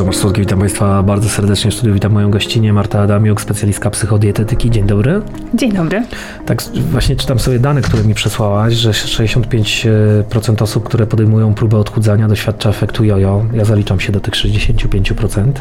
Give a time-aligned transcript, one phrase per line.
[0.00, 1.94] Tomasz Słodki, witam Państwa bardzo serdecznie w studiu.
[1.94, 4.70] Witam moją gościnę Marta Adamiuk, specjalistka psychodietetyki.
[4.70, 5.22] Dzień dobry.
[5.54, 6.04] Dzień dobry.
[6.46, 12.28] Tak, właśnie czytam sobie dane, które mi przesłałaś, że 65% osób, które podejmują próbę odchudzania
[12.28, 13.44] doświadcza efektu jojo.
[13.52, 15.52] Ja zaliczam się do tych 65%.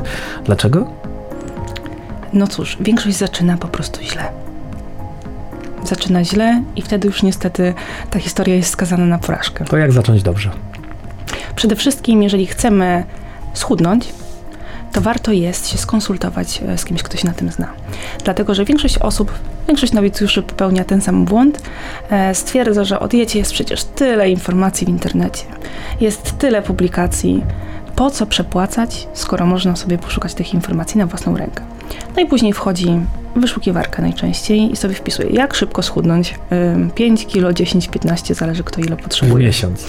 [0.45, 0.87] Dlaczego?
[2.33, 4.23] No cóż, większość zaczyna po prostu źle.
[5.83, 7.73] Zaczyna źle i wtedy już niestety
[8.09, 9.65] ta historia jest skazana na porażkę.
[9.65, 10.49] To jak zacząć dobrze?
[11.55, 13.03] Przede wszystkim, jeżeli chcemy
[13.53, 14.18] schudnąć,
[14.91, 17.67] to warto jest się skonsultować e, z kimś, kto się na tym zna.
[18.23, 19.31] Dlatego, że większość osób,
[19.67, 21.61] większość nowicjuszy popełnia ten sam błąd.
[22.09, 25.43] E, stwierdza, że o diecie jest przecież tyle informacji w internecie,
[26.01, 27.43] jest tyle publikacji.
[27.95, 31.63] Po co przepłacać, skoro można sobie poszukać tych informacji na własną rękę?
[32.15, 32.99] No i później wchodzi
[33.35, 36.35] wyszukiwarka najczęściej i sobie wpisuje, jak szybko schudnąć.
[36.95, 39.43] 5 kilo, 10, 15, zależy kto ile potrzebuje.
[39.43, 39.87] W miesiąc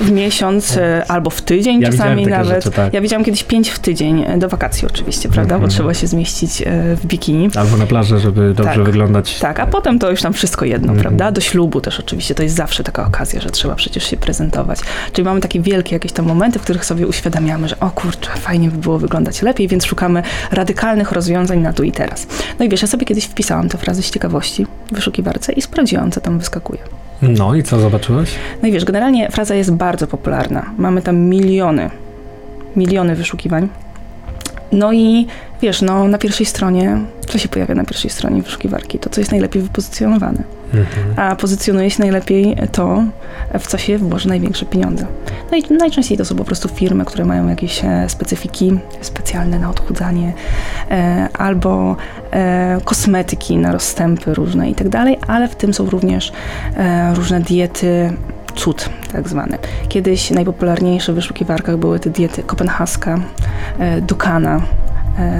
[0.00, 2.48] w miesiąc e, albo w tydzień ja czasami nawet.
[2.48, 2.94] Rzeczy, tak.
[2.94, 5.70] Ja widziałam kiedyś pięć w tydzień, e, do wakacji oczywiście, prawda, mm -hmm.
[5.70, 7.50] bo trzeba się zmieścić e, w bikini.
[7.56, 9.38] Albo na plaży, żeby dobrze tak, wyglądać.
[9.38, 11.02] Tak, a potem to już tam wszystko jedno, mm -hmm.
[11.02, 11.32] prawda?
[11.32, 14.78] Do ślubu też oczywiście, to jest zawsze taka okazja, że trzeba przecież się prezentować.
[15.12, 18.68] Czyli mamy takie wielkie jakieś tam momenty, w których sobie uświadamiamy, że o kurczę, fajnie
[18.70, 22.26] by było wyglądać lepiej, więc szukamy radykalnych rozwiązań na tu i teraz.
[22.58, 26.10] No i wiesz, ja sobie kiedyś wpisałam te frazy z ciekawości w wyszukiwarce i sprawdziłam,
[26.10, 27.03] co tam wyskakuje.
[27.22, 28.34] No i co zobaczyłeś?
[28.62, 30.70] No i wiesz, generalnie fraza jest bardzo popularna.
[30.78, 31.90] Mamy tam miliony,
[32.76, 33.68] miliony wyszukiwań.
[34.74, 35.26] No i
[35.62, 38.98] wiesz, no na pierwszej stronie, co się pojawia na pierwszej stronie wyszukiwarki?
[38.98, 40.42] To, co jest najlepiej wypozycjonowane.
[40.74, 41.14] Mhm.
[41.16, 43.02] A pozycjonuje się najlepiej to,
[43.60, 45.06] w co się włoży największe pieniądze.
[45.50, 49.70] No i najczęściej to są po prostu firmy, które mają jakieś e, specyfiki specjalne na
[49.70, 50.32] odchudzanie,
[50.90, 51.96] e, albo
[52.30, 56.32] e, kosmetyki na rozstępy różne i tak dalej, ale w tym są również
[57.14, 58.12] różne diety
[58.54, 59.58] cud tak zwane.
[59.88, 63.18] Kiedyś najpopularniejsze w wyszukiwarkach były te diety kopenhaska,
[64.02, 64.93] Dukana, E,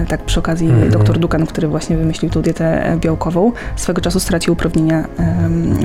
[0.09, 0.93] tak przy okazji mm -hmm.
[0.93, 5.05] dr Dukan, który właśnie wymyślił tą dietę e, białkową, swego czasu stracił uprawnienia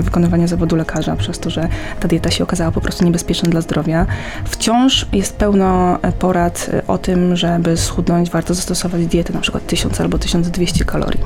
[0.01, 1.67] wykonywania zawodu lekarza przez to, że
[1.99, 4.05] ta dieta się okazała po prostu niebezpieczna dla zdrowia.
[4.45, 10.01] Wciąż jest pełno e, porad o tym, żeby schudnąć, warto zastosować dietę na przykład 1000
[10.01, 11.21] albo 1200 kalorii.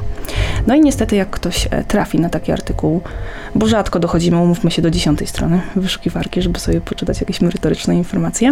[0.67, 3.01] No i niestety jak ktoś trafi na taki artykuł,
[3.55, 8.51] bo rzadko dochodzimy, umówmy się, do dziesiątej strony wyszukiwarki, żeby sobie poczytać jakieś merytoryczne informacje,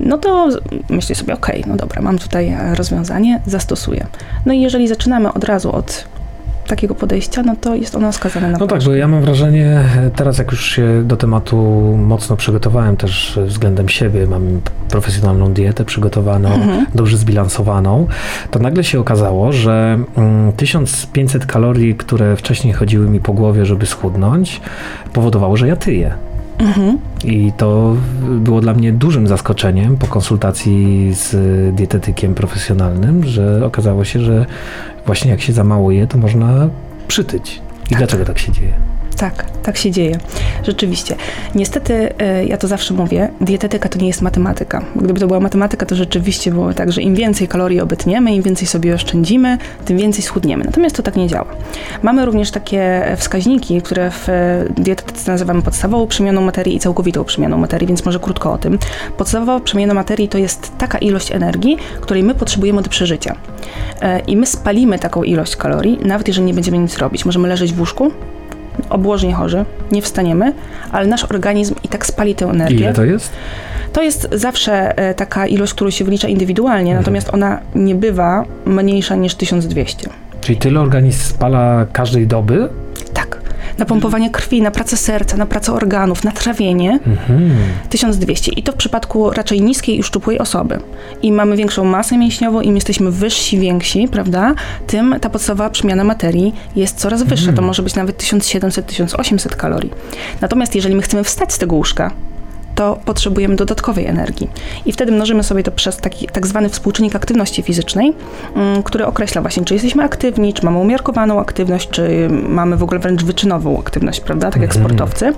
[0.00, 0.48] no to
[0.88, 4.06] myślę sobie, okej, okay, no dobra, mam tutaj rozwiązanie, nie zastosuje.
[4.46, 6.04] No i jeżeli zaczynamy od razu od
[6.68, 9.84] takiego podejścia, no to jest ono skazane na No tak, bo ja mam wrażenie,
[10.16, 11.56] teraz jak już się do tematu
[11.98, 16.86] mocno przygotowałem też względem siebie, mam profesjonalną dietę przygotowaną, mhm.
[16.94, 18.06] dobrze zbilansowaną,
[18.50, 19.98] to nagle się okazało, że
[20.56, 24.60] 1500 mm, kalorii, które wcześniej chodziły mi po głowie, żeby schudnąć,
[25.12, 26.14] powodowało, że ja tyję.
[26.58, 26.98] Mhm.
[27.24, 31.36] I to było dla mnie dużym zaskoczeniem po konsultacji z
[31.74, 34.46] dietetykiem profesjonalnym, że okazało się, że
[35.06, 36.68] właśnie jak się za mało je, to można
[37.08, 37.62] przytyć.
[37.86, 37.98] I tak.
[37.98, 38.72] dlaczego tak się dzieje?
[39.18, 40.18] Tak, tak się dzieje.
[40.62, 41.16] Rzeczywiście.
[41.54, 44.84] Niestety, e, ja to zawsze mówię, dietetyka to nie jest matematyka.
[44.96, 48.68] Gdyby to była matematyka, to rzeczywiście było tak, że im więcej kalorii obytniemy, im więcej
[48.68, 50.64] sobie oszczędzimy, tym więcej schudniemy.
[50.64, 51.46] Natomiast to tak nie działa.
[52.02, 54.28] Mamy również takie wskaźniki, które w
[54.76, 58.78] dietetyce nazywamy podstawową przemianą materii i całkowitą przemianą materii, więc może krótko o tym.
[59.16, 63.36] Podstawowa przemiana materii to jest taka ilość energii, której my potrzebujemy do przeżycia.
[64.02, 67.24] E, I my spalimy taką ilość kalorii, nawet jeżeli nie będziemy nic robić.
[67.24, 68.10] Możemy leżeć w łóżku,
[68.90, 70.52] obłożnie chorzy, nie wstaniemy,
[70.92, 72.76] ale nasz organizm i tak spali tę energię.
[72.76, 73.32] Ile to jest?
[73.92, 77.00] To jest zawsze e, taka ilość, którą się wylicza indywidualnie, mhm.
[77.00, 80.10] natomiast ona nie bywa mniejsza niż 1200.
[80.40, 82.68] Czyli tyle organizm spala każdej doby?
[83.78, 87.50] Na pompowanie krwi, na pracę serca, na pracę organów, na trawienie mhm.
[87.88, 88.52] 1200.
[88.52, 90.80] I to w przypadku raczej niskiej i szczupłej osoby.
[91.22, 94.54] Im mamy większą masę mięśniową, im jesteśmy wyżsi, więksi, prawda,
[94.86, 97.48] tym ta podstawowa przemiana materii jest coraz wyższa.
[97.48, 97.56] Mhm.
[97.56, 99.90] To może być nawet 1700-1800 kalorii.
[100.40, 102.10] Natomiast jeżeli my chcemy wstać z tego łóżka,
[102.78, 104.48] to potrzebujemy dodatkowej energii.
[104.86, 108.12] I wtedy mnożymy sobie to przez taki tak zwany współczynnik aktywności fizycznej,
[108.54, 113.00] mm, który określa właśnie, czy jesteśmy aktywni, czy mamy umiarkowaną aktywność, czy mamy w ogóle
[113.00, 114.86] wręcz wyczynową aktywność, prawda, tak jak mhm.
[114.86, 115.32] sportowcy.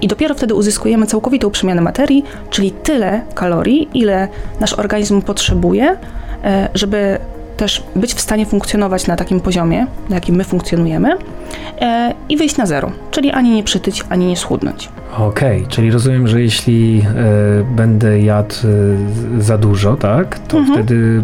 [0.00, 4.28] I dopiero wtedy uzyskujemy całkowitą przemianę materii, czyli tyle kalorii, ile
[4.60, 5.96] nasz organizm potrzebuje,
[6.44, 7.18] e, żeby
[7.56, 11.16] też być w stanie funkcjonować na takim poziomie, na jakim my funkcjonujemy,
[11.80, 14.88] e, i wyjść na zero, czyli ani nie przytyć, ani nie schudnąć.
[15.18, 18.54] Okej, okay, czyli rozumiem, że jeśli e, będę jadł
[19.38, 20.78] e, za dużo, tak, to mhm.
[20.78, 21.22] wtedy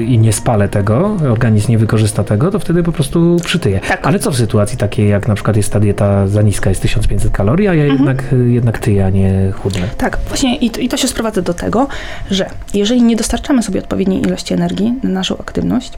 [0.00, 3.80] e, i nie spalę tego, organizm nie wykorzysta tego, to wtedy po prostu przytyję.
[3.88, 4.06] Tak.
[4.06, 7.32] Ale co w sytuacji takiej, jak na przykład jest ta dieta za niska, jest 1500
[7.32, 7.98] kalorii, a ja mhm.
[7.98, 9.88] jednak, jednak tyję, a nie chudnę?
[9.98, 11.86] Tak, właśnie i to, i to się sprowadza do tego,
[12.30, 15.92] że jeżeli nie dostarczamy sobie odpowiedniej ilości energii na naszą aktywność,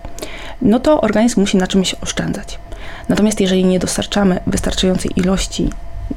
[0.63, 2.59] no to organizm musi na czymś oszczędzać.
[3.09, 5.71] Natomiast jeżeli nie dostarczamy wystarczającej ilości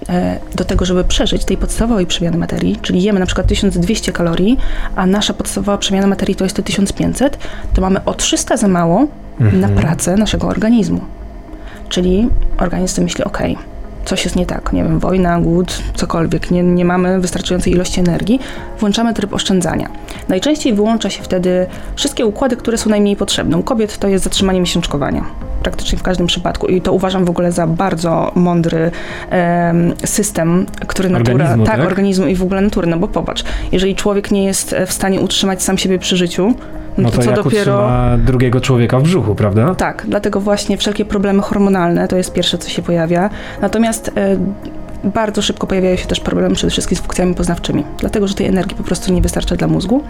[0.10, 4.57] E, do tego, żeby przeżyć tej podstawowej przemiany materii, czyli jemy na przykład 1200 kalorii,
[4.95, 7.38] a nasza podstawowa przemiana materii to jest to 1500,
[7.74, 9.07] to mamy o 300 za mało
[9.39, 9.62] mhm.
[9.62, 11.01] na pracę naszego organizmu.
[11.89, 13.39] Czyli organizm sobie myśli, ok,
[14.10, 18.40] coś jest nie tak, nie wiem, wojna, głód, cokolwiek, nie, nie mamy wystarczającej ilości energii,
[18.80, 19.90] włączamy tryb oszczędzania.
[20.30, 23.58] Najczęściej wyłącza się wtedy wszystkie układy, które są najmniej potrzebne.
[23.58, 25.26] U kobiet to jest zatrzymanie miesiączkowania
[25.64, 26.68] praktycznie w każdym przypadku.
[26.68, 28.92] I to uważam w ogóle za bardzo mądry
[29.32, 31.34] um, system, który natura.
[31.34, 32.88] Organizmu, tak, tak, organizmu i w ogóle natury.
[32.88, 36.54] No bo popatrz, jeżeli człowiek nie jest w stanie utrzymać sam siebie przy życiu,
[36.97, 39.75] no, no to, to co dopiero drugiego człowieka w brzuchu, prawda?
[39.75, 43.30] Tak, dlatego właśnie wszelkie problemy hormonalne to jest pierwsze, co się pojawia.
[43.62, 44.38] Natomiast e,
[45.03, 48.77] bardzo szybko pojawiają się też problemy przede wszystkim z funkcjami poznawczymi, dlatego że tej energii
[48.77, 50.03] po prostu nie wystarcza dla mózgu.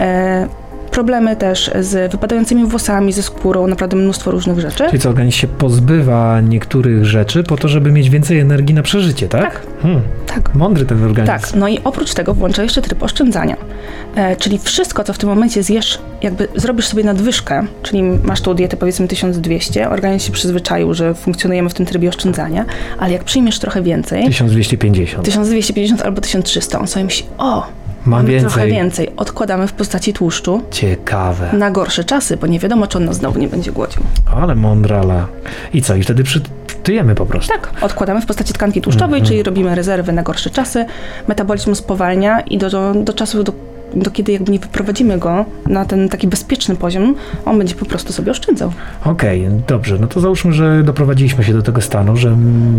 [0.00, 0.48] E,
[0.94, 4.84] problemy też z wypadającymi włosami, ze skórą, naprawdę mnóstwo różnych rzeczy.
[4.86, 9.28] Czyli co, organizm się pozbywa niektórych rzeczy po to, żeby mieć więcej energii na przeżycie,
[9.28, 9.42] tak?
[9.42, 9.66] Tak.
[9.82, 10.00] Hmm.
[10.26, 10.54] tak.
[10.54, 11.32] Mądry ten organizm.
[11.32, 13.56] Tak, no i oprócz tego włącza jeszcze tryb oszczędzania.
[14.14, 18.54] E, czyli wszystko, co w tym momencie zjesz, jakby zrobisz sobie nadwyżkę, czyli masz tą
[18.54, 22.64] dietę powiedzmy 1200, organizm się przyzwyczaił, że funkcjonujemy w tym trybie oszczędzania,
[22.98, 24.24] ale jak przyjmiesz trochę więcej...
[24.26, 25.24] 1250.
[25.24, 27.66] 1250 albo 1300, on sobie myśli, o,
[28.06, 28.50] Mam Mamy więcej.
[28.50, 29.10] trochę więcej.
[29.16, 30.62] Odkładamy w postaci tłuszczu.
[30.70, 31.52] Ciekawe.
[31.52, 34.02] Na gorsze czasy, bo nie wiadomo, czy on nas znowu nie będzie głodził.
[34.36, 35.26] Ale mądrala.
[35.72, 35.96] I co?
[35.96, 37.52] I wtedy przytyjemy po prostu.
[37.52, 37.70] Tak.
[37.80, 39.28] Odkładamy w postaci tkanki tłuszczowej, mm -hmm.
[39.28, 40.86] czyli robimy rezerwy na gorsze czasy.
[41.28, 43.52] Metabolizm spowalnia i do, do, do czasu, do
[43.96, 47.14] do kiedy jakby nie wyprowadzimy go na ten taki bezpieczny poziom,
[47.44, 48.72] on będzie po prostu sobie oszczędzał.
[49.04, 49.98] Okej, okay, dobrze.
[50.00, 52.36] No to załóżmy, że doprowadziliśmy się do tego stanu, że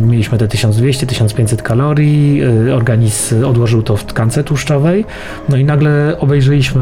[0.07, 5.05] mieliśmy te 1200-1500 kalorii, y, organizm odłożył to w tkance tłuszczowej,
[5.49, 6.81] no i nagle obejrzeliśmy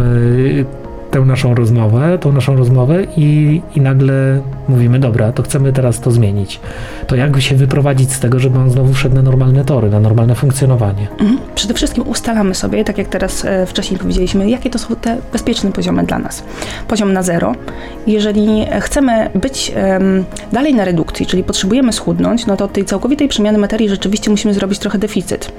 [1.14, 6.12] tę naszą rozmowę, tą naszą rozmowę i, i nagle mówimy, dobra, to chcemy teraz to
[6.12, 6.60] zmienić.
[7.08, 10.36] To jak się wyprowadzić z tego, żeby on znowu wszedł na normalne tory, na normalne
[10.36, 11.08] funkcjonowanie?
[11.12, 11.38] Mhm.
[11.56, 15.72] Przede wszystkim ustalamy sobie, tak jak teraz e, wcześniej powiedzieliśmy, jakie to są te bezpieczne
[15.72, 16.44] poziomy dla nas.
[16.88, 17.56] Poziom na zero.
[18.08, 20.00] Jeżeli chcemy być e,
[20.52, 24.80] dalej na redukcji, czyli potrzebujemy schudnąć, no to tej całkowitej przemiany materii rzeczywiście musimy zrobić
[24.80, 25.52] trochę deficyt.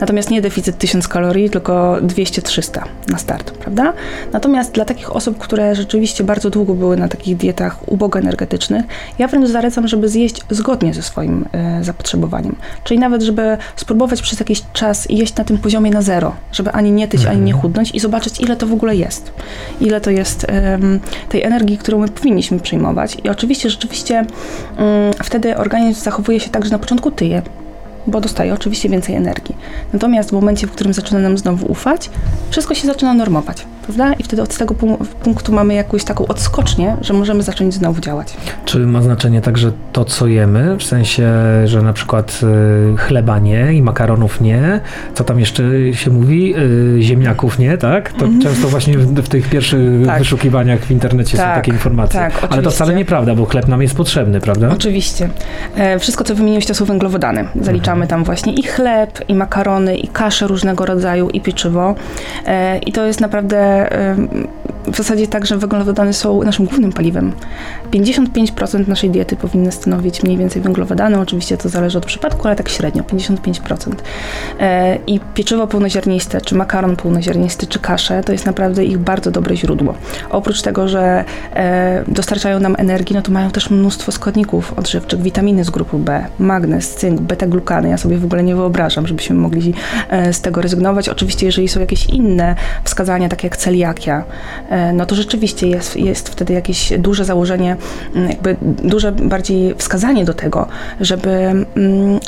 [0.00, 3.92] Natomiast nie deficyt 1000 kalorii, tylko 200-300 na start, prawda?
[4.32, 8.84] Natomiast dla takich osób, które rzeczywiście bardzo długo były na takich dietach ubogo energetycznych,
[9.18, 12.56] ja wręcz zalecam, żeby zjeść zgodnie ze swoim e, zapotrzebowaniem.
[12.84, 16.92] Czyli nawet, żeby spróbować przez jakiś czas jeść na tym poziomie na zero, żeby ani
[16.92, 17.62] nie tyć, ani nie mhm.
[17.62, 19.32] chudnąć i zobaczyć, ile to w ogóle jest.
[19.80, 20.46] Ile to jest
[21.28, 23.16] tej energii, którą my powinniśmy przyjmować.
[23.24, 24.26] I oczywiście, rzeczywiście um,
[25.24, 27.42] wtedy organizm zachowuje się tak, że na początku tyje,
[28.06, 29.56] bo dostaje oczywiście więcej energii.
[29.92, 32.10] Natomiast w momencie, w którym zaczyna nam znowu ufać,
[32.50, 34.12] wszystko się zaczyna normować prawda?
[34.12, 34.74] I wtedy od tego
[35.22, 38.34] punktu mamy jakąś taką odskocznię, że możemy zacząć znowu działać.
[38.64, 40.76] Czy ma znaczenie także to, co jemy?
[40.76, 41.32] W sensie,
[41.64, 42.40] że na przykład
[42.94, 44.80] y, chleba nie i makaronów nie,
[45.14, 45.62] co tam jeszcze
[45.92, 46.54] się mówi?
[46.56, 48.12] Y, ziemniaków nie, tak?
[48.12, 48.40] To mm.
[48.40, 50.18] często właśnie w, w tych pierwszych tak.
[50.18, 52.20] wyszukiwaniach w internecie tak, są takie informacje.
[52.20, 52.54] Tak, oczywiście.
[52.54, 54.68] Ale to wcale nieprawda, bo chleb nam jest potrzebny, prawda?
[54.72, 55.28] Oczywiście.
[55.76, 57.48] E, wszystko, co wymieniłeś, to są węglowodany.
[57.60, 58.08] Zaliczamy mhm.
[58.08, 61.94] tam właśnie i chleb, i makarony, i kasze różnego rodzaju, i pieczywo.
[62.46, 63.75] E, I to jest naprawdę
[64.92, 67.32] w zasadzie tak, że węglowodany są naszym głównym paliwem.
[67.90, 72.68] 55% naszej diety powinny stanowić mniej więcej węglowodany, oczywiście to zależy od przypadku, ale tak
[72.68, 73.92] średnio, 55%.
[74.60, 79.56] E, I pieczywo pełnoziarniste, czy makaron pełnoziarnisty, czy kasze, to jest naprawdę ich bardzo dobre
[79.56, 79.94] źródło.
[80.30, 81.24] Oprócz tego, że
[81.54, 86.24] e, dostarczają nam energii, no to mają też mnóstwo składników odżywczych, witaminy z grupy B,
[86.38, 87.88] magnez, cynk, beta-glukany.
[87.88, 89.74] Ja sobie w ogóle nie wyobrażam, żebyśmy mogli
[90.10, 91.08] e, z tego rezygnować.
[91.08, 94.24] Oczywiście, jeżeli są jakieś inne wskazania, takie jak celiakia,
[94.70, 97.76] e, no to rzeczywiście jest, jest wtedy jakieś duże założenie,
[98.14, 100.66] mm, jakby duże bardziej wskazanie do tego,
[101.00, 101.66] żeby, mm,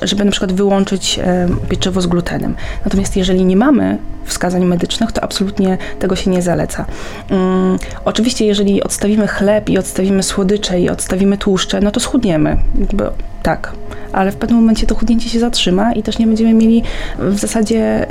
[0.02, 2.54] żeby na przykład wyłączyć e, pieczywo z glutenem.
[2.85, 6.85] Natomiast jeżeli nie mamy wskazań medycznych, to absolutnie tego się nie zaleca.
[7.30, 12.57] Um, oczywiście, jeżeli odstawimy chleb i odstawimy słodycze i odstawimy tłuszcze, no to schudniemy.
[12.80, 13.04] Jakby,
[13.42, 13.73] tak,
[14.12, 16.83] ale w pewnym momencie to chudnięcie się zatrzyma i też nie będziemy mieli
[17.18, 18.07] w zasadzie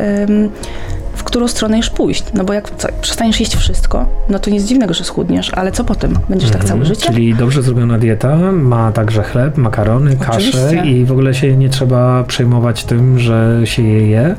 [1.18, 2.24] w którą stronę już pójść.
[2.34, 5.84] No bo jak co, przestaniesz jeść wszystko, no to nic dziwnego, że schudniesz, ale co
[5.84, 6.20] potem?
[6.30, 7.08] Będziesz tak całe Mhm, życie?
[7.12, 10.92] Czyli dobrze zrobiona dieta, ma także chleb, makarony, kaszę Oczywiście.
[10.92, 14.36] i w ogóle się nie trzeba przejmować tym, że się je je,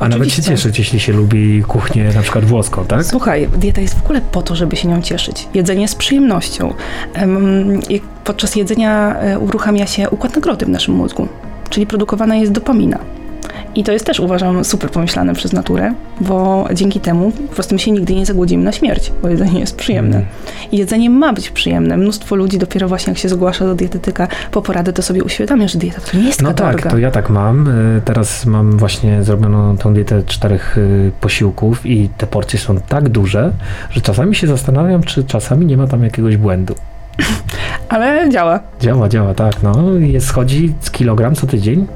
[0.00, 0.42] a nawet się Oczywiście.
[0.42, 3.04] cieszyć, jeśli się lubi kuchnię na przykład włoską, tak?
[3.04, 5.48] Słuchaj, dieta jest w ogóle po to, żeby się nią cieszyć.
[5.54, 6.74] Jedzenie z przyjemnością.
[7.14, 11.28] Em, i Podczas jedzenia e, uruchamia się układ nagrody w naszym mózgu,
[11.70, 12.98] czyli produkowana jest dopamina.
[13.74, 17.78] I to jest też uważam super pomyślane przez naturę, bo dzięki temu po prostu my
[17.78, 20.16] się nigdy nie zagłodzimy na śmierć, bo jedzenie jest przyjemne.
[20.16, 20.28] Mm.
[20.72, 21.96] I jedzenie ma być przyjemne.
[21.96, 25.78] Mnóstwo ludzi dopiero właśnie jak się zgłasza do dietetyka po poradę, to sobie uświadamia, że
[25.78, 27.68] dieta to nie jest No taka tak, to ja tak mam.
[27.68, 33.08] Y, Teraz mam właśnie zrobioną tą dietę czterech y, posiłków i te porcje są tak
[33.08, 33.52] duże,
[33.90, 36.74] że czasami się zastanawiam, czy czasami nie ma tam jakiegoś błędu.
[37.88, 38.60] Ale działa.
[38.80, 39.90] Działa, działa, tak, no.
[39.98, 41.86] Jest, schodzi z kilogram co tydzień?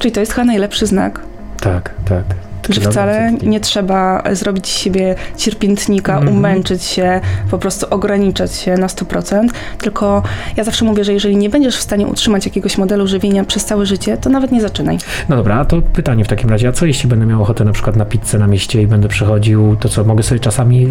[0.00, 1.20] Czyli to jest chyba najlepszy znak,
[1.60, 2.24] Tak, tak.
[2.68, 6.36] że wcale nie trzeba zrobić z siebie cierpiętnika, Mhm.
[6.36, 9.48] umęczyć się, po prostu ograniczać się na 100%.
[9.78, 10.22] Tylko
[10.56, 13.86] ja zawsze mówię, że jeżeli nie będziesz w stanie utrzymać jakiegoś modelu żywienia przez całe
[13.86, 14.98] życie, to nawet nie zaczynaj.
[15.28, 17.72] No dobra, a to pytanie w takim razie, a co jeśli będę miał ochotę na
[17.72, 20.86] przykład na pizzę na mieście i będę przychodził, to co, mogę sobie czasami,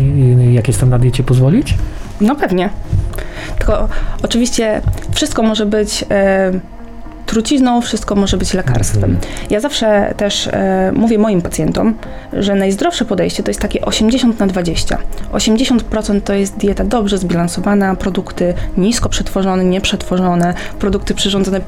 [0.53, 1.73] jak jestem na diecie, pozwolić?
[2.21, 2.69] No pewnie.
[3.57, 3.87] Tylko
[4.23, 6.51] oczywiście wszystko może być e,
[7.29, 9.03] trucizną, wszystko może być lekarstwem.
[9.03, 9.33] Mhm.
[9.49, 11.95] Ja zawsze też e, mówię moim pacjentom,
[12.33, 14.97] że najzdrowsze podejście to jest takie 80 na 20.
[15.33, 21.61] 80% to jest dieta dobrze zbilansowana, produkty nisko przetworzone, nieprzetworzone, produkty przyrządzone,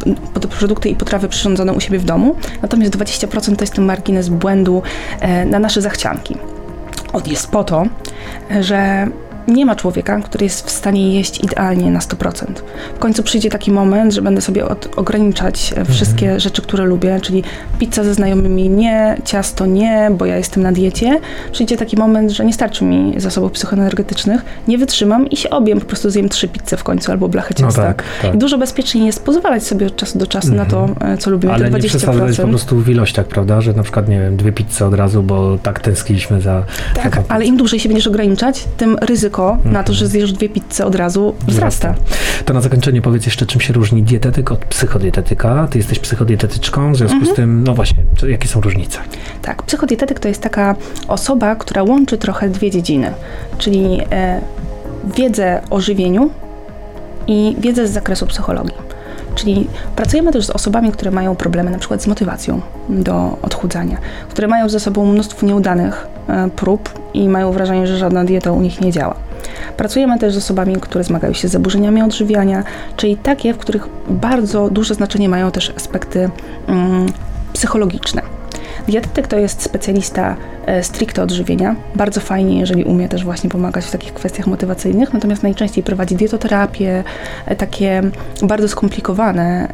[0.59, 2.35] produkty i potrawy przyrządzone u siebie w domu.
[2.61, 4.81] Natomiast 20% to jest ten margines błędu
[5.19, 6.37] e, na nasze zachcianki.
[7.13, 7.85] On jest po to,
[8.61, 9.07] że
[9.53, 12.45] nie ma człowieka, który jest w stanie jeść idealnie na 100%.
[12.95, 17.19] W końcu przyjdzie taki moment, że będę sobie od, ograniczać e, wszystkie rzeczy, które lubię,
[17.21, 17.43] czyli
[17.79, 21.19] pizza ze znajomymi nie, ciasto nie, bo ja jestem na diecie.
[21.51, 25.85] Przyjdzie taki moment, że nie starczy mi zasobów psychoenergetycznych, nie wytrzymam i się obiem, po
[25.85, 27.81] prostu zjem trzy pizze w końcu albo blachę No ciasta.
[27.83, 28.35] tak, tak.
[28.35, 31.53] I dużo bezpieczniej jest pozwalać sobie od czasu do czasu na to, e, co lubimy,
[31.53, 31.87] Ale te nie 20%.
[31.89, 35.23] przesadzać po prostu w ilościach, prawda, że na przykład, nie wiem, dwie pizze od razu,
[35.23, 36.63] bo tak tęskniliśmy za...
[36.95, 40.33] za Tak, tą ale im dłużej się będziesz ograniczać, tym ryzyko na to, że zjesz
[40.33, 41.93] dwie pizze od razu wzrasta.
[42.45, 45.67] To na zakończenie powiedz jeszcze, czym się różni dietetyk od psychodietetyka.
[45.71, 47.33] Ty jesteś psychodietetyczką, w związku Mhm.
[47.33, 48.99] z tym, no właśnie, jakie są różnice?
[49.41, 50.75] Tak, psychodietetyk to jest taka
[51.07, 53.13] osoba, która łączy trochę dwie dziedziny,
[53.57, 54.41] czyli e,
[55.17, 56.29] wiedzę o żywieniu
[57.27, 58.73] i wiedzę z zakresu psychologii.
[59.35, 63.97] Czyli pracujemy też z osobami, które mają problemy na przykład z motywacją do odchudzania,
[64.29, 68.61] które mają ze sobą mnóstwo nieudanych e, prób i mają wrażenie, że żadna dieta u
[68.61, 69.15] nich nie działa.
[69.77, 72.63] Pracujemy też z osobami, które zmagają się z zaburzeniami odżywiania,
[72.97, 76.29] czyli takie, w których bardzo duże znaczenie mają też aspekty
[76.67, 77.05] mm,
[77.53, 78.21] psychologiczne.
[78.87, 81.75] Dietetyk to jest specjalista e, stricte odżywienia.
[81.95, 87.03] Bardzo fajnie, jeżeli umie też właśnie pomagać w takich kwestiach motywacyjnych, natomiast najczęściej prowadzi dietoterapię,
[87.45, 88.01] e, takie
[88.43, 89.67] bardzo skomplikowane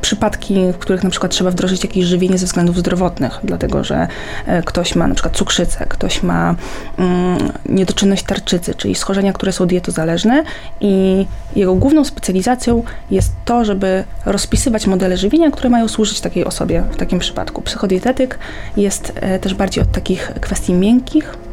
[0.00, 4.08] przypadki, w których na przykład trzeba wdrożyć jakieś żywienie ze względów zdrowotnych, dlatego że
[4.46, 6.54] e, ktoś ma na przykład cukrzycę, ktoś ma
[6.98, 10.44] mm, niedoczynność tarczycy, czyli schorzenia, które są dietozależne
[10.80, 11.26] i
[11.56, 16.96] jego główną specjalizacją jest to, żeby rozpisywać modele żywienia, które mają służyć takiej osobie w
[16.96, 17.62] takim przypadku.
[17.62, 18.38] Psychodietetyk
[18.76, 21.45] jest e, też bardziej od takich kwestii miękkich,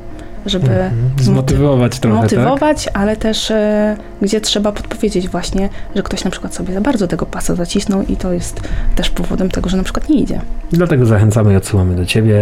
[0.46, 0.92] żeby Mhm.
[1.18, 2.24] zmoty- Zmotywować trochę, tak?
[2.24, 7.08] motywować, ale też e, gdzie trzeba podpowiedzieć właśnie, że ktoś na przykład sobie za bardzo
[7.08, 8.62] tego pasa zacisnął i to jest
[8.96, 10.42] też powodem tego, że na przykład nie idzie.
[10.72, 12.36] Dlatego zachęcamy i odsyłamy do Ciebie.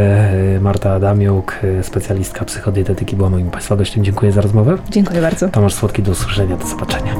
[0.58, 4.04] Y, Marta Adamiuk, y, specjalistka psychodietetyki była moim Państwa gościem.
[4.04, 4.78] Dziękuję za rozmowę.
[4.90, 5.50] Dziękuję bardzo.
[5.50, 7.16] Tomasz Słodki, do usłyszenia, do zobaczenia.